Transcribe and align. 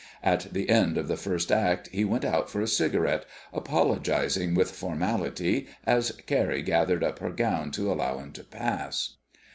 At 0.23 0.47
the 0.51 0.67
end 0.67 0.97
of 0.97 1.07
the 1.07 1.15
first 1.15 1.51
act 1.51 1.87
he 1.91 2.03
went 2.03 2.25
out 2.25 2.49
for 2.49 2.59
a 2.59 2.67
cigarette, 2.67 3.23
apologising 3.53 4.55
with 4.55 4.71
formality 4.71 5.67
as 5.85 6.09
Carrie 6.25 6.63
gathered 6.63 7.03
up 7.03 7.19
her 7.19 7.29
gown 7.29 7.69
to 7.73 7.91
allow 7.91 8.17
him 8.17 8.31
to 8.31 8.43
pass. 8.43 9.17